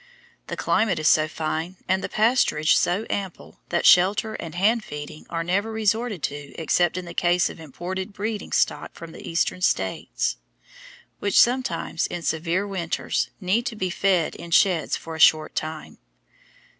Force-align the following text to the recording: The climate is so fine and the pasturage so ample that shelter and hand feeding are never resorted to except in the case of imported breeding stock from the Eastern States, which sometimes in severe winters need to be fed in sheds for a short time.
The 0.47 0.57
climate 0.57 0.97
is 0.97 1.07
so 1.07 1.27
fine 1.27 1.75
and 1.87 2.03
the 2.03 2.09
pasturage 2.09 2.73
so 2.75 3.05
ample 3.07 3.59
that 3.69 3.85
shelter 3.85 4.33
and 4.33 4.55
hand 4.55 4.83
feeding 4.83 5.27
are 5.29 5.43
never 5.43 5.71
resorted 5.71 6.23
to 6.23 6.59
except 6.59 6.97
in 6.97 7.05
the 7.05 7.13
case 7.13 7.51
of 7.51 7.59
imported 7.59 8.11
breeding 8.11 8.51
stock 8.51 8.95
from 8.95 9.11
the 9.11 9.27
Eastern 9.29 9.61
States, 9.61 10.37
which 11.19 11.39
sometimes 11.39 12.07
in 12.07 12.23
severe 12.23 12.65
winters 12.67 13.29
need 13.39 13.67
to 13.67 13.75
be 13.75 13.91
fed 13.91 14.33
in 14.33 14.49
sheds 14.49 14.97
for 14.97 15.13
a 15.13 15.19
short 15.19 15.53
time. 15.53 15.99